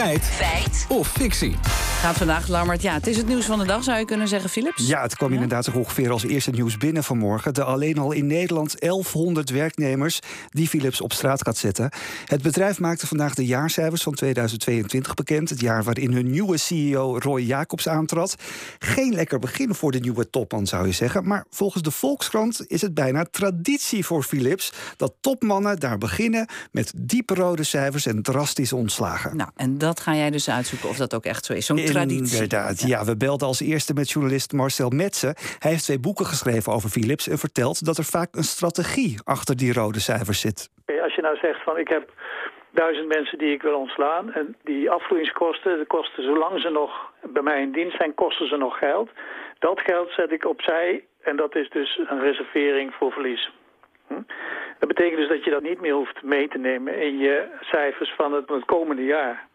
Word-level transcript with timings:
Feit. 0.00 0.24
Feit. 0.24 0.86
Of 0.88 1.08
fictie. 1.08 1.89
Gaat 2.00 2.16
vandaag, 2.16 2.48
Lammert. 2.48 2.82
Ja, 2.82 2.92
het 2.92 3.06
is 3.06 3.16
het 3.16 3.26
nieuws 3.26 3.44
van 3.44 3.58
de 3.58 3.64
dag, 3.64 3.84
zou 3.84 3.98
je 3.98 4.04
kunnen 4.04 4.28
zeggen, 4.28 4.50
Philips? 4.50 4.86
Ja, 4.86 5.02
het 5.02 5.16
kwam 5.16 5.32
inderdaad 5.32 5.72
ongeveer 5.72 6.10
als 6.10 6.24
eerste 6.24 6.50
nieuws 6.50 6.76
binnen 6.76 7.04
vanmorgen. 7.04 7.54
De 7.54 7.64
alleen 7.64 7.98
al 7.98 8.12
in 8.12 8.26
Nederland 8.26 8.80
1100 8.80 9.50
werknemers 9.50 10.20
die 10.48 10.68
Philips 10.68 11.00
op 11.00 11.12
straat 11.12 11.42
gaat 11.42 11.56
zetten. 11.56 11.90
Het 12.24 12.42
bedrijf 12.42 12.78
maakte 12.78 13.06
vandaag 13.06 13.34
de 13.34 13.46
jaarcijfers 13.46 14.02
van 14.02 14.14
2022 14.14 15.14
bekend. 15.14 15.50
Het 15.50 15.60
jaar 15.60 15.84
waarin 15.84 16.12
hun 16.12 16.30
nieuwe 16.30 16.56
CEO 16.56 17.18
Roy 17.18 17.40
Jacobs 17.40 17.88
aantrad. 17.88 18.34
Geen 18.78 19.14
lekker 19.14 19.38
begin 19.38 19.74
voor 19.74 19.92
de 19.92 20.00
nieuwe 20.00 20.30
topman, 20.30 20.66
zou 20.66 20.86
je 20.86 20.92
zeggen. 20.92 21.26
Maar 21.26 21.44
volgens 21.50 21.82
de 21.82 21.90
Volkskrant 21.90 22.64
is 22.66 22.80
het 22.80 22.94
bijna 22.94 23.26
traditie 23.30 24.04
voor 24.06 24.22
Philips... 24.22 24.72
dat 24.96 25.14
topmannen 25.20 25.80
daar 25.80 25.98
beginnen 25.98 26.48
met 26.72 26.92
diepe 26.96 27.34
rode 27.34 27.64
cijfers 27.64 28.06
en 28.06 28.22
drastische 28.22 28.76
ontslagen. 28.76 29.36
Nou, 29.36 29.50
en 29.56 29.78
dat 29.78 30.00
ga 30.00 30.14
jij 30.14 30.30
dus 30.30 30.50
uitzoeken 30.50 30.88
of 30.88 30.96
dat 30.96 31.14
ook 31.14 31.24
echt 31.24 31.44
zo 31.44 31.52
is. 31.52 31.66
Zo'n 31.66 31.88
traditie. 31.92 32.42
Inderdaad, 32.42 32.80
ja. 32.80 33.04
We 33.04 33.16
belden 33.16 33.46
als 33.46 33.60
eerste 33.60 33.94
met 33.94 34.10
journalist 34.10 34.52
Marcel 34.52 34.90
Metsen. 34.90 35.34
Hij 35.58 35.70
heeft 35.70 35.84
twee 35.84 36.00
boeken 36.00 36.26
geschreven 36.26 36.72
over 36.72 36.88
Philips 36.90 37.28
en 37.28 37.38
vertelt 37.38 37.84
dat 37.84 37.98
er 37.98 38.04
vaak 38.04 38.34
een 38.34 38.50
strategie 38.56 39.20
achter 39.24 39.56
die 39.56 39.72
rode 39.72 40.00
cijfers 40.00 40.40
zit. 40.40 40.70
Als 41.02 41.14
je 41.14 41.22
nou 41.22 41.36
zegt 41.36 41.62
van 41.62 41.78
ik 41.78 41.88
heb 41.88 42.12
duizend 42.70 43.08
mensen 43.08 43.38
die 43.38 43.52
ik 43.52 43.62
wil 43.62 43.78
ontslaan 43.78 44.32
en 44.32 44.56
die 44.64 44.90
afvloeingskosten, 44.90 45.78
de 45.78 45.86
kosten 45.86 46.22
zolang 46.22 46.60
ze 46.60 46.68
nog 46.68 47.12
bij 47.22 47.42
mij 47.42 47.60
in 47.62 47.72
dienst 47.72 47.96
zijn, 47.96 48.14
kosten 48.14 48.48
ze 48.48 48.56
nog 48.56 48.78
geld. 48.78 49.10
Dat 49.58 49.80
geld 49.80 50.10
zet 50.10 50.32
ik 50.32 50.44
opzij 50.44 51.04
en 51.22 51.36
dat 51.36 51.56
is 51.56 51.70
dus 51.70 52.00
een 52.06 52.20
reservering 52.20 52.94
voor 52.94 53.12
verlies. 53.12 53.50
Hm? 54.06 54.22
Dat 54.78 54.88
betekent 54.88 55.16
dus 55.16 55.28
dat 55.28 55.44
je 55.44 55.50
dat 55.50 55.62
niet 55.62 55.80
meer 55.80 55.94
hoeft 55.94 56.22
mee 56.22 56.48
te 56.48 56.58
nemen 56.58 57.00
in 57.00 57.18
je 57.18 57.46
cijfers 57.60 58.12
van 58.16 58.32
het, 58.32 58.48
het 58.48 58.64
komende 58.64 59.04
jaar. 59.04 59.48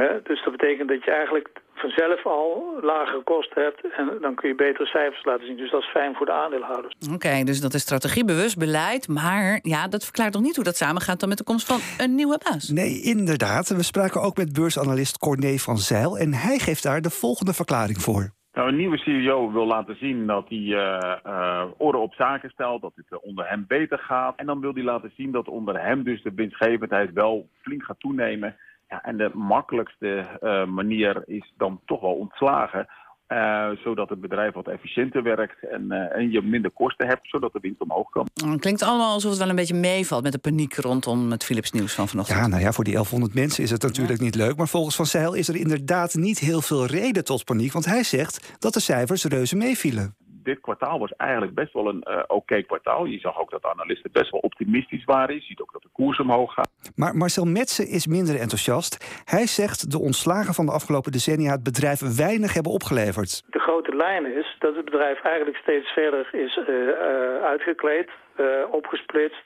Hè? 0.00 0.22
Dus 0.22 0.44
dat 0.44 0.56
betekent 0.56 0.88
dat 0.88 1.04
je 1.04 1.10
eigenlijk 1.10 1.48
vanzelf 1.74 2.26
al 2.26 2.78
lagere 2.82 3.22
kosten 3.22 3.62
hebt 3.62 3.80
en 3.96 4.18
dan 4.20 4.34
kun 4.34 4.48
je 4.48 4.54
betere 4.54 4.86
cijfers 4.86 5.24
laten 5.24 5.46
zien. 5.46 5.56
Dus 5.56 5.70
dat 5.70 5.82
is 5.82 5.88
fijn 5.88 6.14
voor 6.14 6.26
de 6.26 6.32
aandeelhouders. 6.32 6.94
Oké, 7.12 7.44
dus 7.44 7.60
dat 7.60 7.74
is 7.74 7.80
strategiebewust 7.80 8.58
beleid. 8.58 9.08
Maar 9.08 9.58
ja, 9.62 9.88
dat 9.88 10.04
verklaart 10.04 10.32
nog 10.32 10.42
niet 10.42 10.56
hoe 10.56 10.64
dat 10.64 10.76
samengaat 10.76 11.20
dan 11.20 11.28
met 11.28 11.38
de 11.38 11.44
komst 11.44 11.66
van 11.66 12.06
een 12.06 12.14
nieuwe 12.14 12.40
baas. 12.44 12.68
Nee, 12.68 13.02
inderdaad. 13.02 13.68
We 13.68 13.82
spraken 13.82 14.22
ook 14.22 14.36
met 14.36 14.52
beursanalist 14.52 15.18
Corné 15.18 15.56
van 15.56 15.76
Zeil 15.76 16.18
en 16.18 16.32
hij 16.32 16.58
geeft 16.58 16.82
daar 16.82 17.00
de 17.00 17.10
volgende 17.10 17.52
verklaring 17.52 17.98
voor. 17.98 18.34
Nou, 18.52 18.68
een 18.68 18.76
nieuwe 18.76 18.98
CEO 18.98 19.52
wil 19.52 19.66
laten 19.66 19.96
zien 19.96 20.26
dat 20.26 20.48
hij 20.48 20.58
uh, 20.58 21.14
uh, 21.26 21.64
orde 21.76 21.98
op 21.98 22.14
zaken 22.14 22.50
stelt, 22.50 22.82
dat 22.82 22.92
het 22.94 23.22
onder 23.22 23.48
hem 23.48 23.64
beter 23.68 23.98
gaat. 23.98 24.36
En 24.36 24.46
dan 24.46 24.60
wil 24.60 24.74
hij 24.74 24.82
laten 24.82 25.12
zien 25.16 25.32
dat 25.32 25.48
onder 25.48 25.80
hem 25.80 26.02
dus 26.02 26.22
de 26.22 26.32
winstgevendheid 26.34 27.12
wel 27.12 27.48
flink 27.62 27.82
gaat 27.82 28.00
toenemen. 28.00 28.56
Ja, 28.88 29.02
en 29.02 29.16
de 29.16 29.30
makkelijkste 29.34 30.38
uh, 30.42 30.64
manier 30.66 31.22
is 31.26 31.52
dan 31.56 31.80
toch 31.84 32.00
wel 32.00 32.14
ontslagen. 32.14 32.86
Uh, 33.28 33.70
zodat 33.70 34.08
het 34.08 34.20
bedrijf 34.20 34.54
wat 34.54 34.68
efficiënter 34.68 35.22
werkt 35.22 35.68
en, 35.68 35.84
uh, 35.88 36.16
en, 36.16 36.30
je 36.30 36.42
minder 36.42 36.70
kosten 36.70 37.06
hebt, 37.06 37.28
zodat 37.28 37.52
de 37.52 37.58
winst 37.60 37.80
omhoog 37.80 38.10
kan. 38.10 38.26
Het 38.34 38.60
klinkt 38.60 38.82
allemaal 38.82 39.12
alsof 39.12 39.30
het 39.30 39.40
wel 39.40 39.48
een 39.48 39.56
beetje 39.56 39.74
meevalt 39.74 40.22
met 40.22 40.32
de 40.32 40.38
paniek 40.38 40.74
rondom 40.74 41.30
het 41.30 41.44
Philips 41.44 41.72
nieuws 41.72 41.94
van 41.94 42.08
vanochtend. 42.08 42.38
Ja, 42.38 42.46
nou 42.46 42.62
ja, 42.62 42.72
voor 42.72 42.84
die 42.84 42.92
1100 42.92 43.34
mensen 43.34 43.62
is 43.62 43.70
het 43.70 43.82
natuurlijk 43.82 44.18
ja. 44.18 44.24
niet 44.24 44.34
leuk. 44.34 44.56
Maar 44.56 44.68
volgens 44.68 44.96
Van 44.96 45.06
Zijl 45.06 45.34
is 45.34 45.48
er 45.48 45.56
inderdaad 45.56 46.14
niet 46.14 46.38
heel 46.38 46.60
veel 46.60 46.86
reden 46.86 47.24
tot 47.24 47.44
paniek. 47.44 47.72
Want 47.72 47.84
hij 47.84 48.02
zegt 48.02 48.56
dat 48.58 48.74
de 48.74 48.80
cijfers 48.80 49.24
reuze 49.24 49.56
meevielen 49.56 50.16
dit 50.46 50.60
kwartaal 50.60 50.98
was 50.98 51.12
eigenlijk 51.16 51.54
best 51.54 51.72
wel 51.72 51.88
een 51.88 52.04
uh, 52.08 52.18
oké 52.18 52.34
okay 52.34 52.62
kwartaal. 52.62 53.04
Je 53.04 53.18
zag 53.18 53.40
ook 53.40 53.50
dat 53.50 53.62
de 53.62 53.70
analisten 53.70 54.12
best 54.12 54.30
wel 54.30 54.40
optimistisch 54.40 55.04
waren. 55.04 55.34
Je 55.34 55.40
ziet 55.40 55.60
ook 55.60 55.72
dat 55.72 55.82
de 55.82 55.88
koers 55.92 56.20
omhoog 56.20 56.52
gaat. 56.52 56.70
Maar 56.94 57.16
Marcel 57.16 57.44
Metsen 57.44 57.88
is 57.88 58.06
minder 58.06 58.40
enthousiast. 58.40 59.22
Hij 59.24 59.46
zegt 59.46 59.90
de 59.90 59.98
ontslagen 59.98 60.54
van 60.54 60.66
de 60.66 60.72
afgelopen 60.72 61.12
decennia 61.12 61.50
het 61.50 61.62
bedrijf 61.62 62.00
weinig 62.16 62.54
hebben 62.54 62.72
opgeleverd. 62.72 63.42
De 63.50 63.58
grote 63.58 63.96
lijn 63.96 64.24
is 64.40 64.56
dat 64.58 64.74
het 64.76 64.84
bedrijf 64.84 65.20
eigenlijk 65.22 65.56
steeds 65.56 65.88
verder 65.92 66.28
is 66.32 66.56
uh, 66.56 66.68
uh, 66.68 66.94
uitgekleed, 67.44 68.10
opgesplitst, 68.70 69.44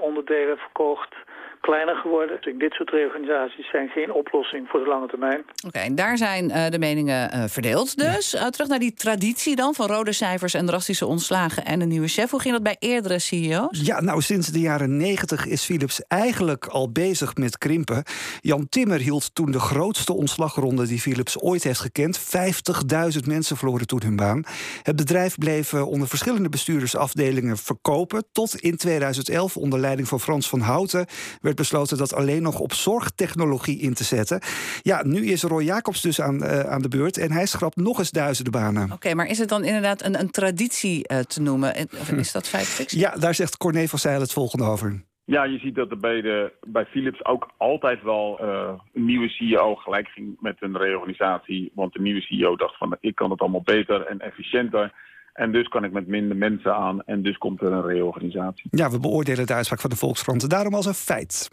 onderdelen 0.00 0.56
verkocht 0.56 1.14
kleiner 1.60 1.94
geworden. 1.94 2.38
Dus 2.40 2.54
dit 2.58 2.72
soort 2.72 2.90
reorganisaties 2.90 3.70
zijn 3.70 3.88
geen 3.88 4.12
oplossing 4.12 4.68
voor 4.68 4.80
de 4.80 4.86
lange 4.86 5.06
termijn. 5.06 5.44
Oké, 5.66 5.78
en 5.78 5.94
daar 5.94 6.16
zijn 6.16 6.44
uh, 6.44 6.68
de 6.68 6.78
meningen 6.78 7.30
uh, 7.34 7.44
verdeeld 7.46 7.98
dus. 7.98 8.30
Ja. 8.30 8.40
Uh, 8.40 8.46
terug 8.46 8.68
naar 8.68 8.78
die 8.78 8.94
traditie 8.94 9.56
dan 9.56 9.74
van 9.74 9.86
rode 9.86 10.12
cijfers 10.12 10.54
en 10.54 10.66
drastische 10.66 11.06
ontslagen 11.06 11.64
en 11.64 11.80
een 11.80 11.88
nieuwe 11.88 12.08
chef. 12.08 12.30
Hoe 12.30 12.40
ging 12.40 12.54
dat 12.54 12.62
bij 12.62 12.76
eerdere 12.78 13.18
CEO's? 13.18 13.80
Ja, 13.82 14.00
nou 14.00 14.20
sinds 14.20 14.48
de 14.48 14.60
jaren 14.60 14.96
90 14.96 15.46
is 15.46 15.64
Philips 15.64 16.02
eigenlijk 16.08 16.66
al 16.66 16.92
bezig 16.92 17.36
met 17.36 17.58
krimpen. 17.58 18.02
Jan 18.40 18.68
Timmer 18.68 19.00
hield 19.00 19.34
toen 19.34 19.50
de 19.50 19.60
grootste 19.60 20.12
ontslagronde 20.12 20.86
die 20.86 21.00
Philips 21.00 21.40
ooit 21.40 21.64
heeft 21.64 21.80
gekend. 21.80 22.20
50.000 22.20 23.26
mensen 23.26 23.56
verloren 23.56 23.86
toen 23.86 24.02
hun 24.02 24.16
baan. 24.16 24.44
Het 24.82 24.96
bedrijf 24.96 25.38
bleef 25.38 25.74
onder 25.74 26.08
verschillende 26.08 26.48
bestuurdersafdelingen 26.48 27.56
verkopen. 27.56 28.24
Tot 28.32 28.54
in 28.54 28.76
2011 28.76 29.56
onder 29.56 29.78
leiding 29.78 30.08
van 30.08 30.20
Frans 30.20 30.48
van 30.48 30.60
Houten 30.60 31.06
werd 31.48 31.60
besloten 31.68 31.98
dat 31.98 32.14
alleen 32.14 32.42
nog 32.42 32.60
op 32.60 32.72
zorgtechnologie 32.72 33.78
in 33.80 33.94
te 33.94 34.04
zetten. 34.04 34.40
Ja, 34.82 35.02
nu 35.04 35.26
is 35.26 35.42
Roy 35.42 35.62
Jacobs 35.62 36.02
dus 36.02 36.20
aan, 36.20 36.42
uh, 36.42 36.60
aan 36.60 36.82
de 36.82 36.88
beurt 36.88 37.18
en 37.18 37.32
hij 37.32 37.46
schrapt 37.46 37.76
nog 37.76 37.98
eens 37.98 38.10
duizenden 38.10 38.52
banen. 38.52 38.84
Oké, 38.84 38.92
okay, 38.92 39.12
maar 39.12 39.26
is 39.26 39.38
het 39.38 39.48
dan 39.48 39.64
inderdaad 39.64 40.04
een, 40.04 40.20
een 40.20 40.30
traditie 40.30 41.12
uh, 41.12 41.18
te 41.18 41.42
noemen? 41.42 41.74
Of 42.00 42.10
is 42.10 42.32
dat 42.32 42.48
feit? 42.48 42.90
Ja, 42.90 43.10
daar 43.16 43.34
zegt 43.34 43.56
Corné 43.56 43.86
van 43.86 43.98
Zeil 43.98 44.20
het 44.20 44.32
volgende 44.32 44.64
over. 44.64 45.06
Ja, 45.24 45.44
je 45.44 45.58
ziet 45.58 45.74
dat 45.74 45.90
er 45.90 45.98
bij, 45.98 46.20
de, 46.20 46.52
bij 46.66 46.86
Philips 46.86 47.24
ook 47.24 47.50
altijd 47.56 48.02
wel 48.02 48.38
uh, 48.42 48.72
een 48.94 49.04
nieuwe 49.04 49.28
CEO 49.28 49.74
gelijk 49.74 50.08
ging 50.08 50.36
met 50.40 50.56
een 50.60 50.76
reorganisatie. 50.76 51.72
Want 51.74 51.92
de 51.92 52.00
nieuwe 52.00 52.20
CEO 52.20 52.56
dacht 52.56 52.76
van 52.76 52.96
ik 53.00 53.14
kan 53.14 53.30
het 53.30 53.40
allemaal 53.40 53.62
beter 53.62 54.06
en 54.06 54.18
efficiënter. 54.20 54.92
En 55.38 55.52
dus 55.52 55.68
kan 55.68 55.84
ik 55.84 55.92
met 55.92 56.06
minder 56.06 56.36
mensen 56.36 56.74
aan 56.74 57.02
en 57.04 57.22
dus 57.22 57.38
komt 57.38 57.60
er 57.60 57.72
een 57.72 57.86
reorganisatie. 57.86 58.68
Ja, 58.70 58.90
we 58.90 59.00
beoordelen 59.00 59.46
de 59.46 59.54
uitspraak 59.54 59.80
van 59.80 59.90
de 59.90 59.96
Volkskrant 59.96 60.50
daarom 60.50 60.74
als 60.74 60.86
een 60.86 60.94
feit. 60.94 61.48